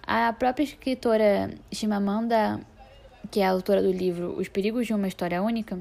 A 0.05 0.33
própria 0.33 0.63
escritora 0.63 1.51
Chimamanda, 1.71 2.59
que 3.31 3.39
é 3.39 3.45
a 3.45 3.51
autora 3.51 3.81
do 3.81 3.91
livro 3.91 4.35
Os 4.37 4.47
Perigos 4.47 4.87
de 4.87 4.93
uma 4.93 5.07
História 5.07 5.41
Única, 5.41 5.79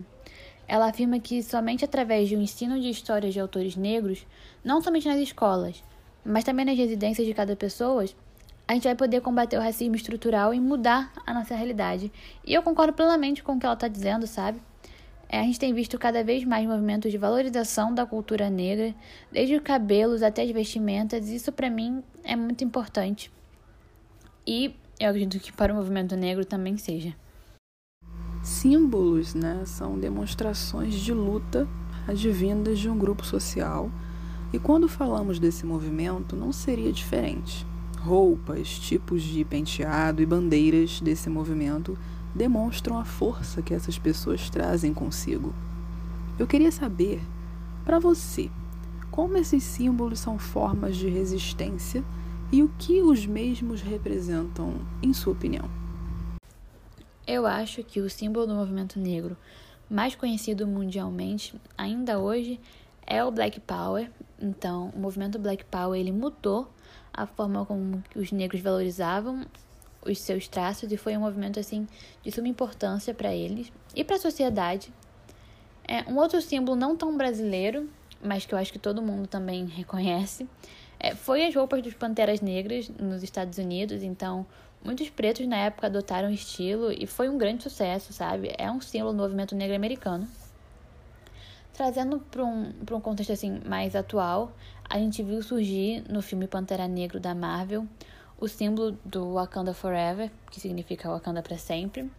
ela 0.69 0.89
afirma 0.89 1.19
que 1.19 1.43
somente 1.43 1.85
através 1.85 2.29
de 2.29 2.37
um 2.37 2.43
ensino 2.43 2.79
de 2.79 2.91
histórias 2.91 3.33
de 3.33 3.41
autores 3.41 3.75
negros, 3.75 4.27
não 4.63 4.83
somente 4.83 5.09
nas 5.09 5.19
escolas, 5.19 5.83
mas 6.23 6.45
também 6.45 6.67
nas 6.67 6.77
residências 6.77 7.27
de 7.27 7.33
cada 7.33 7.57
pessoa, 7.57 8.05
a 8.69 8.75
gente 8.75 8.85
vai 8.85 8.95
poder 8.95 9.23
combater 9.23 9.57
o 9.57 9.63
racismo 9.63 9.97
estrutural 9.97 10.53
e 10.53 10.61
mudar 10.61 11.11
a 11.27 11.33
nossa 11.33 11.55
realidade. 11.55 12.13
E 12.45 12.53
eu 12.53 12.63
concordo 12.63 12.93
plenamente 12.93 13.43
com 13.43 13.55
o 13.55 13.59
que 13.59 13.65
ela 13.65 13.75
está 13.75 13.89
dizendo, 13.89 14.27
sabe? 14.27 14.61
É, 15.31 15.41
a 15.41 15.43
gente 15.43 15.59
tem 15.59 15.73
visto 15.73 15.99
cada 15.99 16.23
vez 16.23 16.45
mais 16.45 16.67
movimentos 16.67 17.11
de 17.11 17.17
valorização 17.17 17.95
da 17.95 18.05
cultura 18.05 18.51
negra, 18.51 18.95
desde 19.33 19.57
os 19.57 19.63
cabelos 19.63 20.23
até 20.23 20.43
as 20.43 20.51
vestimentas. 20.51 21.29
Isso 21.31 21.51
para 21.51 21.71
mim 21.71 22.03
é 22.23 22.37
muito 22.37 22.63
importante. 22.63 23.31
E 24.47 24.75
eu 25.01 25.09
acredito 25.09 25.43
que 25.43 25.53
para 25.53 25.73
o 25.73 25.77
movimento 25.77 26.15
negro 26.15 26.45
também 26.45 26.77
seja. 26.77 27.15
Símbolos 28.43 29.35
né, 29.35 29.63
são 29.67 29.99
demonstrações 29.99 30.95
de 30.95 31.13
luta 31.13 31.69
advindas 32.07 32.79
de 32.79 32.89
um 32.89 32.97
grupo 32.97 33.25
social, 33.25 33.91
e 34.53 34.59
quando 34.59 34.89
falamos 34.89 35.39
desse 35.39 35.67
movimento, 35.67 36.35
não 36.35 36.53
seria 36.53 36.91
diferente. 36.91 37.67
Roupas, 38.01 38.79
tipos 38.79 39.23
de 39.23 39.45
penteado 39.45 40.23
e 40.23 40.27
bandeiras 40.27 41.01
desse 41.01 41.29
movimento 41.29 41.99
demonstram 42.35 42.99
a 42.99 43.05
força 43.05 43.61
que 43.61 43.75
essas 43.75 43.99
pessoas 43.99 44.49
trazem 44.49 44.95
consigo. 44.95 45.53
Eu 46.39 46.47
queria 46.47 46.73
saber, 46.73 47.21
para 47.85 47.99
você, 47.99 48.49
como 49.11 49.37
esses 49.37 49.65
símbolos 49.65 50.21
são 50.21 50.39
formas 50.39 50.97
de 50.97 51.09
resistência 51.09 52.03
e 52.51 52.63
o 52.63 52.71
que 52.79 53.03
os 53.03 53.27
mesmos 53.27 53.83
representam, 53.83 54.75
em 55.03 55.13
sua 55.13 55.33
opinião. 55.35 55.69
Eu 57.29 57.47
acho 57.47 57.85
que 57.85 58.01
o 58.01 58.09
símbolo 58.09 58.47
do 58.47 58.55
movimento 58.55 58.99
negro 58.99 59.37
mais 59.87 60.15
conhecido 60.15 60.67
mundialmente 60.67 61.55
ainda 61.77 62.19
hoje 62.19 62.59
é 63.07 63.23
o 63.23 63.31
Black 63.31 63.61
Power. 63.61 64.11
Então, 64.41 64.91
o 64.97 64.99
movimento 64.99 65.39
Black 65.39 65.63
Power 65.67 66.01
ele 66.01 66.11
mudou 66.11 66.71
a 67.13 67.27
forma 67.27 67.67
como 67.67 68.03
os 68.17 68.33
negros 68.33 68.63
valorizavam 68.63 69.45
os 70.07 70.19
seus 70.21 70.49
traços 70.49 70.91
e 70.91 70.97
foi 70.97 71.19
um 71.19 71.21
movimento 71.21 71.61
assim 71.61 71.87
de 72.23 72.33
suma 72.33 72.49
importância 72.49 73.13
para 73.13 73.35
eles 73.35 73.71
e 73.95 74.03
para 74.03 74.17
a 74.17 74.19
sociedade. 74.19 74.91
É, 75.87 76.11
um 76.11 76.17
outro 76.17 76.41
símbolo 76.41 76.79
não 76.79 76.97
tão 76.97 77.15
brasileiro, 77.15 77.91
mas 78.25 78.47
que 78.47 78.55
eu 78.55 78.59
acho 78.59 78.73
que 78.73 78.79
todo 78.79 79.03
mundo 79.03 79.27
também 79.27 79.67
reconhece, 79.77 80.49
é, 80.99 81.15
foi 81.15 81.45
as 81.45 81.55
roupas 81.55 81.83
dos 81.83 81.93
Panteras 81.93 82.41
Negras 82.41 82.89
nos 82.89 83.23
Estados 83.23 83.59
Unidos. 83.59 84.03
Então, 84.03 84.47
Muitos 84.85 85.11
pretos 85.11 85.47
na 85.47 85.57
época 85.57 85.87
adotaram 85.89 86.29
o 86.29 86.33
estilo 86.33 86.93
e 86.93 87.07
foi 87.07 87.29
um 87.29 87.37
grande 87.37 87.63
sucesso, 87.63 88.13
sabe? 88.13 88.53
É 88.57 88.71
um 88.71 88.81
símbolo 88.81 89.13
do 89.13 89.19
movimento 89.19 89.55
negro 89.55 89.75
americano. 89.75 90.27
Trazendo 91.73 92.19
para 92.19 92.45
um, 92.45 92.73
um 92.93 93.01
contexto 93.01 93.33
assim 93.33 93.61
mais 93.67 93.95
atual, 93.95 94.53
a 94.89 94.99
gente 94.99 95.23
viu 95.23 95.43
surgir 95.43 96.03
no 96.09 96.23
filme 96.23 96.47
Pantera 96.47 96.89
Negro 96.89 97.21
da 97.21 97.35
Marvel 97.35 97.87
o 98.41 98.47
símbolo 98.47 98.97
do 99.05 99.35
Wakanda 99.35 99.75
Forever, 99.75 100.31
que 100.51 100.61
significa 100.61 101.09
Wakanda 101.09 101.43
para 101.43 101.59
sempre. 101.59 102.11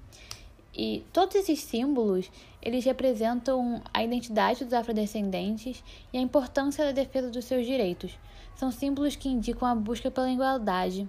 E 0.74 1.04
todos 1.12 1.36
esses 1.36 1.62
símbolos, 1.62 2.30
eles 2.62 2.86
representam 2.86 3.82
a 3.94 4.04
identidade 4.04 4.64
dos 4.64 4.74
afrodescendentes 4.74 5.84
e 6.14 6.18
a 6.18 6.22
importância 6.22 6.86
da 6.86 6.92
defesa 6.92 7.30
dos 7.30 7.46
seus 7.46 7.66
direitos. 7.66 8.18
São 8.56 8.72
símbolos 8.72 9.16
que 9.16 9.30
indicam 9.30 9.68
a 9.68 9.76
busca 9.76 10.12
pela 10.12 10.30
igualdade, 10.30 11.08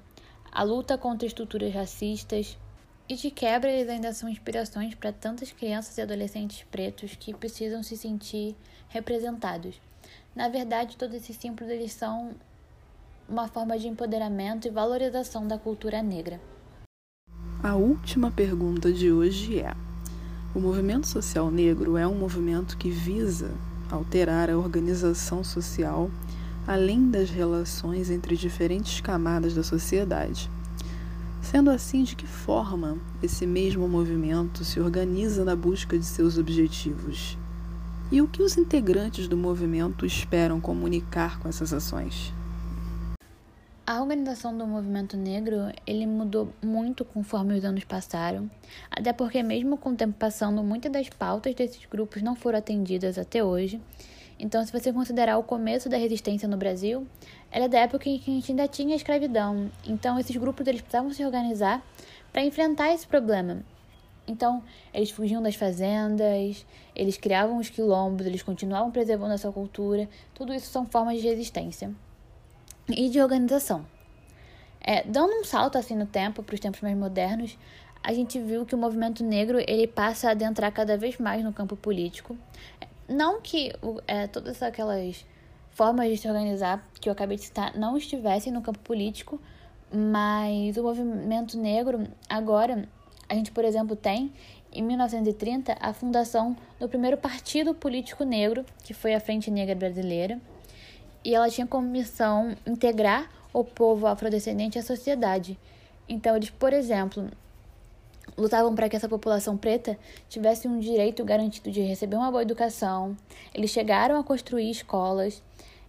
a 0.53 0.63
luta 0.63 0.99
contra 0.99 1.27
estruturas 1.27 1.73
racistas 1.73 2.59
e 3.09 3.15
de 3.15 3.31
quebra 3.31 3.71
eles 3.71 3.89
ainda 3.89 4.13
são 4.13 4.29
inspirações 4.29 4.95
para 4.95 5.13
tantas 5.13 5.53
crianças 5.53 5.97
e 5.99 6.03
adolescentes 6.03 6.65
pretos 6.71 7.17
que 7.17 7.35
precisam 7.35 7.83
se 7.83 7.97
sentir 7.97 8.57
representados. 8.89 9.81
Na 10.35 10.49
verdade, 10.49 10.97
todos 10.97 11.17
esses 11.17 11.37
símbolos 11.37 11.73
eles 11.73 11.93
são 11.93 12.33
uma 13.29 13.49
forma 13.49 13.79
de 13.79 13.89
empoderamento 13.89 14.67
e 14.67 14.71
valorização 14.71 15.47
da 15.47 15.59
cultura 15.59 16.03
negra. 16.03 16.41
A 17.63 17.77
última 17.77 18.31
pergunta 18.31 18.93
de 18.93 19.13
hoje 19.13 19.61
é: 19.61 19.75
O 20.55 20.61
movimento 20.61 21.07
social 21.07 21.51
negro 21.51 21.97
é 21.97 22.07
um 22.07 22.15
movimento 22.15 22.77
que 22.77 22.91
visa 22.91 23.53
alterar 23.91 24.51
a 24.51 24.57
organização 24.57 25.45
social 25.45 26.11
além 26.71 27.11
das 27.11 27.29
relações 27.29 28.13
entre 28.13 28.37
diferentes 28.37 29.01
camadas 29.01 29.57
da 29.57 29.63
sociedade. 29.65 30.49
Sendo 31.43 31.69
assim, 31.69 32.05
de 32.05 32.15
que 32.15 32.29
forma 32.29 32.97
esse 33.21 33.45
mesmo 33.45 33.89
movimento 33.89 34.65
se 34.65 34.79
organiza 34.79 35.45
na 35.45 35.57
busca 35.57 35.99
de 35.99 36.05
seus 36.05 36.39
objetivos? 36.39 37.37
E 38.13 38.23
o 38.23 38.29
que 38.29 38.41
os 38.41 38.57
integrantes 38.57 39.27
do 39.27 39.37
movimento 39.37 40.07
esperam 40.07 40.61
comunicar 40.61 41.41
com 41.41 41.49
essas 41.49 41.73
ações? 41.73 42.33
A 43.85 44.01
organização 44.01 44.57
do 44.57 44.65
movimento 44.65 45.17
negro, 45.17 45.73
ele 45.85 46.07
mudou 46.07 46.53
muito 46.63 47.05
conforme 47.05 47.59
os 47.59 47.65
anos 47.65 47.83
passaram, 47.83 48.49
até 48.89 49.13
porque 49.13 49.43
mesmo 49.43 49.77
com 49.77 49.91
o 49.91 49.97
tempo 49.97 50.15
passando, 50.17 50.63
muitas 50.63 50.93
das 50.93 51.09
pautas 51.09 51.53
desses 51.53 51.85
grupos 51.87 52.23
não 52.23 52.37
foram 52.37 52.61
atendidas 52.61 53.19
até 53.19 53.43
hoje. 53.43 53.81
Então, 54.41 54.65
se 54.65 54.73
você 54.73 54.91
considerar 54.91 55.37
o 55.37 55.43
começo 55.43 55.87
da 55.89 55.99
resistência 55.99 56.49
no 56.49 56.57
Brasil, 56.57 57.07
ela 57.51 57.67
é 57.67 57.69
da 57.69 57.81
época 57.81 58.09
em 58.09 58.19
que 58.19 58.31
a 58.31 58.35
gente 58.35 58.51
ainda 58.51 58.67
tinha 58.67 58.97
escravidão. 58.97 59.71
Então, 59.87 60.19
esses 60.19 60.35
grupos 60.35 60.67
eles 60.67 60.81
precisavam 60.81 61.13
se 61.13 61.23
organizar 61.23 61.85
para 62.33 62.43
enfrentar 62.43 62.91
esse 62.95 63.07
problema. 63.07 63.63
Então, 64.27 64.63
eles 64.95 65.11
fugiam 65.11 65.43
das 65.43 65.57
fazendas, 65.57 66.65
eles 66.97 67.19
criavam 67.19 67.59
os 67.59 67.69
quilombos, 67.69 68.27
eles 68.27 68.43
continuavam 68.43 68.91
preservando 68.91 69.35
a 69.35 69.39
sua 69.39 69.53
cultura. 69.53 70.09
Tudo 70.35 70.55
isso 70.55 70.71
são 70.71 70.87
formas 70.87 71.21
de 71.21 71.29
resistência 71.29 71.95
e 72.89 73.11
de 73.11 73.21
organização. 73.21 73.85
É, 74.81 75.03
dando 75.03 75.35
um 75.35 75.45
salto 75.45 75.77
assim 75.77 75.95
no 75.95 76.07
tempo, 76.07 76.43
para 76.43 76.55
os 76.55 76.61
tempos 76.61 76.81
mais 76.81 76.97
modernos, 76.97 77.59
a 78.03 78.15
gente 78.15 78.41
viu 78.41 78.65
que 78.65 78.75
o 78.75 78.79
movimento 78.79 79.23
negro 79.23 79.59
ele 79.67 79.87
passa 79.87 80.29
a 80.29 80.31
adentrar 80.31 80.73
cada 80.73 80.97
vez 80.97 81.19
mais 81.19 81.45
no 81.45 81.53
campo 81.53 81.77
político. 81.77 82.39
Não 83.11 83.41
que 83.41 83.73
é, 84.07 84.29
todas 84.29 84.63
aquelas 84.63 85.27
formas 85.73 86.09
de 86.09 86.17
se 86.17 86.29
organizar 86.29 86.89
que 87.01 87.09
eu 87.09 87.13
acabei 87.13 87.37
de 87.37 87.43
citar 87.43 87.77
não 87.77 87.97
estivessem 87.97 88.53
no 88.53 88.63
campo 88.63 88.79
político, 88.79 89.41
mas 89.93 90.77
o 90.77 90.83
movimento 90.85 91.59
negro 91.59 92.07
agora, 92.29 92.89
a 93.29 93.35
gente, 93.35 93.51
por 93.51 93.65
exemplo, 93.65 93.97
tem 93.97 94.33
em 94.73 94.81
1930 94.81 95.77
a 95.81 95.93
fundação 95.93 96.57
do 96.79 96.89
primeiro 96.89 97.17
partido 97.17 97.75
político 97.75 98.23
negro, 98.23 98.65
que 98.85 98.95
foi 98.95 99.13
a 99.13 99.19
Frente 99.19 99.51
Negra 99.51 99.75
Brasileira 99.75 100.41
e 101.25 101.35
ela 101.35 101.51
tinha 101.51 101.67
como 101.67 101.89
missão 101.89 102.57
integrar 102.65 103.29
o 103.53 103.65
povo 103.65 104.07
afrodescendente 104.07 104.79
à 104.79 104.83
sociedade. 104.83 105.59
Então, 106.09 106.37
eles, 106.37 106.51
por 106.51 106.73
exemplo, 106.73 107.29
lutavam 108.37 108.75
para 108.75 108.89
que 108.89 108.97
essa 108.97 109.09
população 109.09 109.57
preta 109.57 109.99
tivesse 110.29 110.69
um 110.69 110.79
direito 110.79 111.25
garantido 111.25 111.71
de 111.71 111.81
receber 111.81 112.17
uma 112.17 112.31
boa 112.31 112.43
educação. 112.43 113.17
Eles 113.55 113.71
chegaram 113.71 114.19
a 114.19 114.25
construir 114.25 114.71
escolas, 114.71 115.43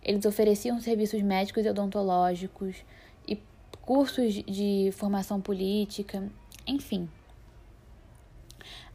eles 0.03 0.25
ofereciam 0.25 0.79
serviços 0.79 1.21
médicos 1.21 1.65
e 1.65 1.69
odontológicos 1.69 2.75
e 3.27 3.39
cursos 3.81 4.33
de 4.33 4.91
formação 4.93 5.39
política, 5.39 6.23
enfim. 6.65 7.07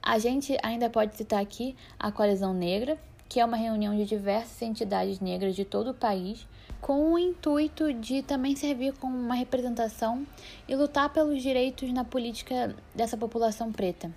A 0.02 0.18
gente 0.18 0.56
ainda 0.62 0.88
pode 0.88 1.16
citar 1.16 1.40
aqui 1.40 1.76
a 1.98 2.12
Coalizão 2.12 2.54
Negra, 2.54 2.96
que 3.28 3.40
é 3.40 3.44
uma 3.44 3.56
reunião 3.56 3.96
de 3.96 4.04
diversas 4.04 4.62
entidades 4.62 5.18
negras 5.18 5.56
de 5.56 5.64
todo 5.64 5.90
o 5.90 5.94
país, 5.94 6.46
com 6.86 7.14
o 7.14 7.18
intuito 7.18 7.92
de 7.92 8.22
também 8.22 8.54
servir 8.54 8.92
como 8.92 9.18
uma 9.18 9.34
representação 9.34 10.24
e 10.68 10.76
lutar 10.76 11.12
pelos 11.12 11.42
direitos 11.42 11.92
na 11.92 12.04
política 12.04 12.76
dessa 12.94 13.16
população 13.16 13.72
preta. 13.72 14.08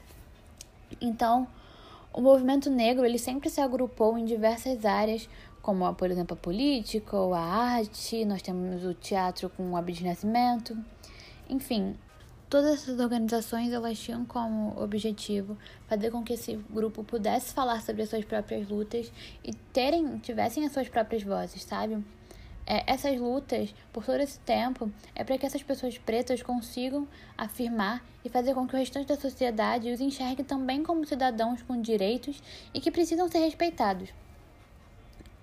Então, 1.02 1.48
o 2.14 2.22
movimento 2.22 2.70
negro 2.70 3.04
ele 3.04 3.18
sempre 3.18 3.50
se 3.50 3.60
agrupou 3.60 4.20
em 4.20 4.24
diversas 4.24 4.86
áreas, 4.86 5.28
como, 5.64 5.92
por 5.96 6.12
exemplo, 6.12 6.36
a 6.36 6.40
política 6.40 7.18
ou 7.18 7.34
a 7.34 7.40
arte, 7.40 8.24
nós 8.24 8.44
temos 8.44 8.86
o 8.86 8.94
teatro 8.94 9.50
com 9.50 9.72
o 9.72 9.76
Abdias 9.76 10.02
Nascimento, 10.02 10.78
enfim, 11.50 11.96
Todas 12.48 12.82
essas 12.82 13.00
organizações 13.00 13.72
elas 13.72 14.00
tinham 14.00 14.26
como 14.26 14.74
objetivo 14.82 15.56
fazer 15.88 16.10
com 16.10 16.24
que 16.24 16.34
esse 16.34 16.56
grupo 16.68 17.04
pudesse 17.04 17.54
falar 17.54 17.80
sobre 17.84 18.02
as 18.02 18.10
suas 18.10 18.26
próprias 18.26 18.68
lutas 18.68 19.12
e 19.44 19.54
terem, 19.54 20.18
tivessem 20.18 20.66
as 20.66 20.72
suas 20.72 20.90
próprias 20.90 21.22
vozes, 21.22 21.62
sabe? 21.62 22.04
É, 22.72 22.84
essas 22.86 23.20
lutas, 23.20 23.74
por 23.92 24.06
todo 24.06 24.20
esse 24.20 24.40
tempo, 24.42 24.92
é 25.16 25.24
para 25.24 25.40
que 25.40 25.46
essas 25.48 25.64
pessoas 25.64 25.98
pretas 25.98 26.44
consigam 26.44 27.08
afirmar 27.36 28.06
e 28.24 28.30
fazer 28.30 28.54
com 28.54 28.68
que 28.68 28.76
o 28.76 28.78
restante 28.78 29.08
da 29.08 29.16
sociedade 29.16 29.92
os 29.92 30.00
enxergue 30.00 30.44
também 30.44 30.84
como 30.84 31.04
cidadãos 31.04 31.64
com 31.64 31.82
direitos 31.82 32.40
e 32.72 32.80
que 32.80 32.92
precisam 32.92 33.28
ser 33.28 33.40
respeitados. 33.40 34.10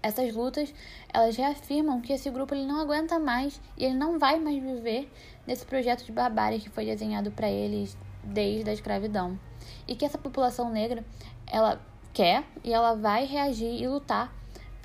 Essas 0.01 0.33
lutas, 0.33 0.73
elas 1.13 1.37
reafirmam 1.37 2.01
que 2.01 2.13
esse 2.13 2.31
grupo 2.31 2.55
ele 2.55 2.65
não 2.65 2.79
aguenta 2.79 3.19
mais 3.19 3.61
e 3.77 3.85
ele 3.85 3.95
não 3.95 4.21
vai 4.21 4.39
mais 4.39 4.63
viver 4.63 5.11
nesse 5.45 5.67
projeto 5.67 6.05
de 6.05 6.13
barbárie 6.13 6.61
que 6.61 6.71
foi 6.71 6.85
desenhado 6.85 7.33
para 7.33 7.51
eles 7.51 7.99
desde 8.23 8.71
a 8.71 8.73
escravidão. 8.73 9.37
E 9.89 9.97
que 9.97 10.05
essa 10.05 10.17
população 10.17 10.71
negra, 10.71 11.05
ela 11.45 11.81
quer 12.15 12.45
e 12.63 12.73
ela 12.73 12.95
vai 12.95 13.25
reagir 13.27 13.83
e 13.83 13.89
lutar 13.89 14.33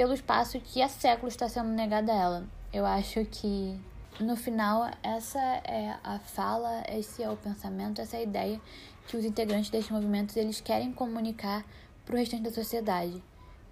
pelo 0.02 0.16
espaço 0.16 0.60
que 0.60 0.82
há 0.82 0.90
séculos 0.90 1.36
está 1.36 1.48
sendo 1.48 1.70
negado 1.70 2.10
a 2.10 2.16
ela. 2.16 2.48
Eu 2.74 2.88
acho 2.88 3.24
que 3.26 3.80
no 4.20 4.36
final 4.36 4.90
essa 5.04 5.40
é 5.40 5.96
a 6.04 6.18
fala, 6.18 6.84
esse 6.90 7.22
é 7.22 7.30
o 7.30 7.38
pensamento, 7.38 8.02
essa 8.02 8.18
é 8.18 8.22
a 8.22 8.24
ideia 8.24 8.62
que 9.08 9.16
os 9.16 9.24
integrantes 9.24 9.70
desses 9.70 9.92
movimentos 9.92 10.36
eles 10.36 10.60
querem 10.60 10.92
comunicar 10.92 11.64
para 12.04 12.16
o 12.16 12.18
restante 12.18 12.42
da 12.42 12.52
sociedade 12.52 13.24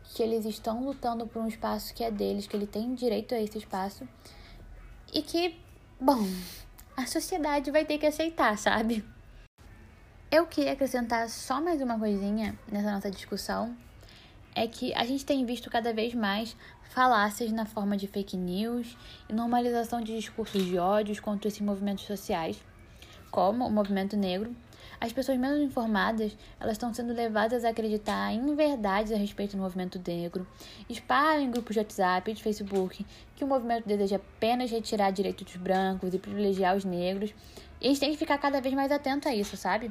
que 0.04 0.22
eles 0.22 0.46
estão 0.46 0.84
lutando 0.84 1.26
por 1.26 1.42
um 1.42 1.48
espaço 1.48 1.96
que 1.96 2.04
é 2.04 2.12
deles, 2.12 2.46
que 2.46 2.56
ele 2.56 2.68
tem 2.68 2.94
direito 2.94 3.34
a 3.34 3.42
esse 3.42 3.58
espaço 3.58 4.08
e 5.12 5.24
que, 5.24 5.60
bom, 6.00 6.28
a 6.96 7.08
sociedade 7.08 7.72
vai 7.72 7.86
ter 7.86 7.98
que 7.98 8.06
aceitar, 8.06 8.56
sabe? 8.56 9.04
Eu 10.30 10.46
queria 10.46 10.74
acrescentar 10.74 11.28
só 11.28 11.60
mais 11.60 11.82
uma 11.82 11.98
coisinha 11.98 12.56
nessa 12.72 12.92
nossa 12.92 13.10
discussão, 13.10 13.76
é 14.60 14.68
que 14.68 14.94
a 14.94 15.06
gente 15.06 15.26
tem 15.26 15.46
visto 15.46 15.70
cada 15.70 15.94
vez 15.94 16.14
mais 16.14 16.54
falácias 16.90 17.50
na 17.50 17.66
forma 17.66 17.96
de 17.96 18.08
fake 18.08 18.36
news 18.36 18.98
e 19.30 19.34
normalização 19.34 20.02
de 20.02 20.14
discursos 20.14 20.66
de 20.66 20.78
ódios 20.78 21.18
contra 21.18 21.48
esses 21.48 21.62
movimentos 21.62 22.04
sociais, 22.04 22.62
como 23.32 23.66
o 23.66 23.72
movimento 23.72 24.18
negro, 24.18 24.54
as 25.00 25.14
pessoas 25.14 25.38
menos 25.38 25.62
informadas, 25.62 26.36
elas 26.60 26.74
estão 26.74 26.94
sendo 26.94 27.14
levadas 27.14 27.64
a 27.64 27.70
acreditar 27.70 28.34
em 28.34 28.54
verdades 28.54 29.14
a 29.14 29.16
respeito 29.16 29.56
do 29.56 29.64
movimento 29.64 30.02
negro, 30.06 30.46
espalham 30.90 31.44
em 31.44 31.52
grupos 31.52 31.76
de 31.76 31.80
WhatsApp 31.80 32.30
e 32.30 32.34
de 32.34 32.44
Facebook 32.44 33.06
que 33.38 33.46
o 33.46 33.48
movimento 33.48 33.88
deseja 33.88 34.18
apenas 34.18 34.70
retirar 34.70 35.12
direitos 35.12 35.46
dos 35.46 35.56
brancos 35.56 36.14
e 36.14 36.20
privilegiar 36.20 36.76
os 36.76 36.84
negros. 36.84 37.34
E 37.80 37.86
a 37.86 37.88
gente 37.88 38.00
tem 38.02 38.12
que 38.12 38.18
ficar 38.18 38.38
cada 38.38 38.60
vez 38.60 38.76
mais 38.76 38.92
atento 38.92 39.30
a 39.30 39.34
isso, 39.34 39.56
sabe? 39.56 39.90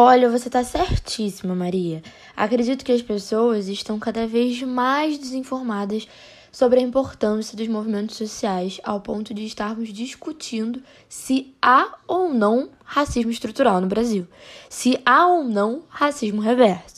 Olha, 0.00 0.30
você 0.30 0.46
está 0.46 0.62
certíssima, 0.62 1.56
Maria. 1.56 2.04
Acredito 2.36 2.84
que 2.84 2.92
as 2.92 3.02
pessoas 3.02 3.66
estão 3.66 3.98
cada 3.98 4.28
vez 4.28 4.62
mais 4.62 5.18
desinformadas 5.18 6.06
sobre 6.52 6.78
a 6.78 6.82
importância 6.84 7.56
dos 7.56 7.66
movimentos 7.66 8.16
sociais 8.16 8.80
ao 8.84 9.00
ponto 9.00 9.34
de 9.34 9.44
estarmos 9.44 9.92
discutindo 9.92 10.80
se 11.08 11.52
há 11.60 11.98
ou 12.06 12.32
não 12.32 12.70
racismo 12.84 13.32
estrutural 13.32 13.80
no 13.80 13.88
Brasil, 13.88 14.24
se 14.70 15.02
há 15.04 15.26
ou 15.26 15.42
não 15.42 15.82
racismo 15.88 16.40
reverso. 16.40 16.97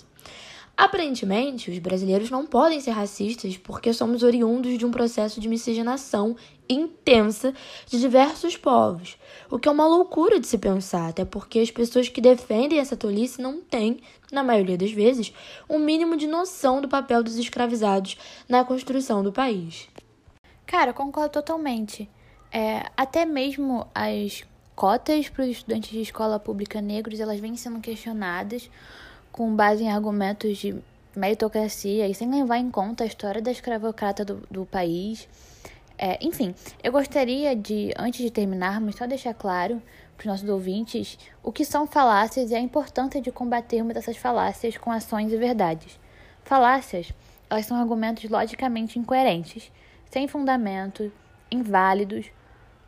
Aparentemente, 0.81 1.71
os 1.71 1.79
brasileiros 1.79 2.31
não 2.31 2.47
podem 2.47 2.81
ser 2.81 2.93
racistas 2.93 3.55
porque 3.59 3.93
somos 3.93 4.23
oriundos 4.23 4.79
de 4.79 4.87
um 4.87 4.91
processo 4.91 5.39
de 5.39 5.47
miscigenação 5.47 6.35
intensa 6.67 7.53
de 7.87 8.01
diversos 8.01 8.57
povos, 8.57 9.19
o 9.51 9.59
que 9.59 9.69
é 9.69 9.71
uma 9.71 9.87
loucura 9.87 10.41
de 10.41 10.47
se 10.47 10.57
pensar, 10.57 11.11
até 11.11 11.23
porque 11.23 11.59
as 11.59 11.71
pessoas 11.71 12.09
que 12.09 12.19
defendem 12.19 12.79
essa 12.79 12.97
tolice 12.97 13.43
não 13.43 13.61
têm, 13.61 14.01
na 14.33 14.43
maioria 14.43 14.79
das 14.79 14.91
vezes, 14.91 15.35
um 15.69 15.79
mínimo 15.79 16.17
de 16.17 16.27
noção 16.27 16.81
do 16.81 16.89
papel 16.89 17.23
dos 17.23 17.37
escravizados 17.37 18.17
na 18.49 18.65
construção 18.65 19.23
do 19.23 19.31
país. 19.31 19.87
Cara, 20.65 20.95
concordo 20.95 21.33
totalmente. 21.33 22.09
É, 22.51 22.87
até 22.97 23.27
mesmo 23.27 23.87
as 23.95 24.45
cotas 24.75 25.29
para 25.29 25.43
os 25.45 25.51
estudantes 25.51 25.91
de 25.91 26.01
escola 26.01 26.41
pública 26.41 26.81
negros, 26.81 27.21
elas 27.21 27.39
vêm 27.39 27.55
sendo 27.55 27.81
questionadas 27.81 28.71
com 29.33 29.55
base 29.55 29.85
em 29.85 29.91
argumentos 29.91 30.59
de 30.59 30.77
meritocracia 31.15 32.09
e 32.09 32.15
sem 32.15 32.31
levar 32.31 32.59
em 32.59 32.71
conta 32.71 33.05
a 33.05 33.07
história 33.07 33.43
da 33.43 33.51
escravocrata 33.51 34.25
do, 34.25 34.43
do 34.51 34.65
país 34.65 35.29
é, 36.03 36.17
enfim, 36.23 36.55
eu 36.83 36.91
gostaria 36.91 37.55
de, 37.55 37.93
antes 37.99 38.23
de 38.23 38.31
terminarmos, 38.31 38.95
só 38.95 39.07
deixar 39.07 39.35
claro 39.35 39.83
para 40.17 40.23
os 40.23 40.27
nossos 40.27 40.49
ouvintes 40.49 41.19
o 41.43 41.53
que 41.53 41.63
são 41.63 41.87
falácias 41.87 42.51
e 42.51 42.55
a 42.55 42.59
importância 42.59 43.21
de 43.21 43.31
combatermos 43.31 43.95
essas 43.95 44.17
falácias 44.17 44.79
com 44.79 44.91
ações 44.91 45.31
e 45.31 45.37
verdades. 45.37 46.01
Falácias, 46.43 47.13
elas 47.51 47.67
são 47.67 47.79
argumentos 47.79 48.31
logicamente 48.31 48.99
incoerentes, 48.99 49.71
sem 50.11 50.27
fundamento, 50.27 51.13
inválidos 51.51 52.33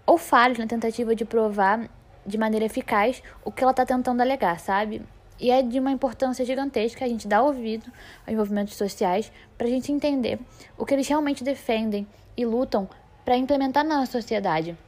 ou 0.07 0.17
falhos 0.17 0.57
na 0.57 0.67
tentativa 0.67 1.15
de 1.15 1.27
provar 1.27 1.91
de 2.25 2.39
maneira 2.39 2.65
eficaz 2.65 3.23
o 3.45 3.53
que 3.53 3.63
ela 3.63 3.73
está 3.73 3.85
tentando 3.85 4.23
alegar, 4.23 4.59
sabe? 4.59 5.03
E 5.43 5.51
é 5.51 5.61
de 5.61 5.81
uma 5.81 5.91
importância 5.91 6.45
gigantesca 6.45 7.05
a 7.05 7.09
gente 7.09 7.27
dar 7.27 7.43
ouvido 7.43 7.91
aos 8.25 8.37
movimentos 8.37 8.77
sociais 8.77 9.33
para 9.59 9.67
a 9.67 9.71
gente 9.71 9.91
entender 9.91 10.39
o 10.79 10.87
que 10.87 10.95
eles 10.95 11.09
realmente 11.09 11.43
defendem 11.43 12.07
e 12.37 12.47
lutam 12.47 12.89
para 13.25 13.37
implementar 13.37 13.85
na 13.85 14.07
sociedade. 14.07 14.79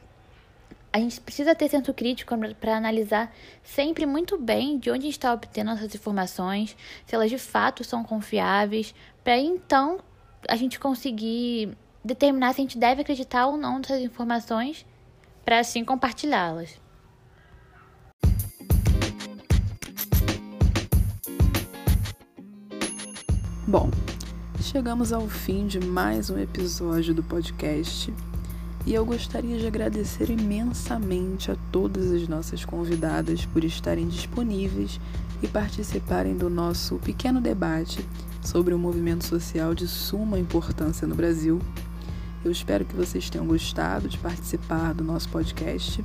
A 0.93 0.97
gente 0.97 1.19
precisa 1.19 1.53
ter 1.53 1.67
senso 1.67 1.93
crítico 1.93 2.33
para 2.57 2.77
analisar 2.77 3.35
sempre 3.63 4.05
muito 4.05 4.37
bem 4.37 4.79
de 4.79 4.89
onde 4.89 5.09
está 5.09 5.33
obtendo 5.33 5.71
essas 5.71 5.93
informações, 5.93 6.77
se 7.05 7.13
elas 7.13 7.29
de 7.29 7.37
fato 7.37 7.83
são 7.83 8.01
confiáveis, 8.01 8.95
para 9.25 9.37
então 9.37 9.99
a 10.47 10.55
gente 10.55 10.79
conseguir 10.79 11.77
determinar 12.01 12.53
se 12.53 12.61
a 12.61 12.63
gente 12.63 12.77
deve 12.77 13.01
acreditar 13.01 13.47
ou 13.47 13.57
não 13.57 13.79
nessas 13.79 13.99
informações, 13.99 14.85
para 15.43 15.59
assim 15.59 15.83
compartilhá-las. 15.83 16.84
Bom, 23.67 23.89
chegamos 24.61 25.11
ao 25.11 25.27
fim 25.27 25.65
de 25.65 25.79
mais 25.79 26.29
um 26.29 26.37
episódio 26.37 27.15
do 27.15 27.23
podcast 27.23 28.13
e 28.85 28.93
eu 28.93 29.03
gostaria 29.03 29.57
de 29.57 29.65
agradecer 29.65 30.29
imensamente 30.29 31.49
a 31.49 31.57
todas 31.71 32.11
as 32.11 32.27
nossas 32.27 32.63
convidadas 32.63 33.43
por 33.47 33.63
estarem 33.63 34.07
disponíveis 34.07 34.99
e 35.41 35.47
participarem 35.47 36.37
do 36.37 36.47
nosso 36.47 36.97
pequeno 36.97 37.41
debate 37.41 38.07
sobre 38.39 38.71
um 38.71 38.77
movimento 38.77 39.25
social 39.25 39.73
de 39.73 39.87
suma 39.87 40.37
importância 40.37 41.07
no 41.07 41.15
Brasil. 41.15 41.59
Eu 42.43 42.51
espero 42.51 42.85
que 42.85 42.95
vocês 42.95 43.31
tenham 43.31 43.47
gostado 43.47 44.07
de 44.07 44.19
participar 44.19 44.93
do 44.93 45.03
nosso 45.03 45.27
podcast. 45.29 46.03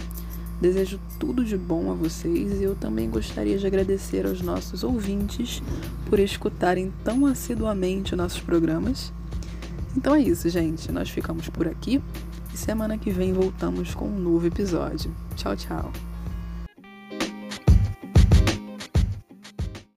Desejo 0.60 1.00
tudo 1.18 1.42
de 1.42 1.56
bom 1.56 1.90
a 1.90 1.94
vocês 1.94 2.60
e 2.60 2.64
eu 2.64 2.74
também 2.74 3.08
gostaria 3.08 3.56
de 3.56 3.66
agradecer 3.66 4.26
aos 4.26 4.42
nossos 4.42 4.84
ouvintes 4.84 5.62
por 6.08 6.18
escutarem 6.18 6.92
tão 7.02 7.24
assiduamente 7.24 8.14
nossos 8.14 8.40
programas. 8.40 9.10
Então 9.96 10.14
é 10.14 10.20
isso, 10.20 10.48
gente. 10.50 10.92
Nós 10.92 11.08
ficamos 11.08 11.48
por 11.48 11.66
aqui. 11.66 12.02
E 12.52 12.56
semana 12.58 12.98
que 12.98 13.10
vem 13.10 13.32
voltamos 13.32 13.94
com 13.94 14.06
um 14.06 14.18
novo 14.18 14.46
episódio. 14.46 15.10
Tchau, 15.34 15.56
tchau. 15.56 16.09